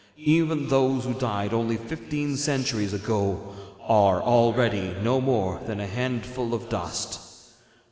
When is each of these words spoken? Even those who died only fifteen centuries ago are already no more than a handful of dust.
Even 0.25 0.69
those 0.69 1.03
who 1.05 1.13
died 1.13 1.53
only 1.53 1.77
fifteen 1.77 2.35
centuries 2.35 2.91
ago 2.91 3.53
are 3.83 4.19
already 4.19 4.95
no 5.03 5.21
more 5.21 5.61
than 5.67 5.79
a 5.79 5.85
handful 5.85 6.55
of 6.55 6.69
dust. 6.69 7.19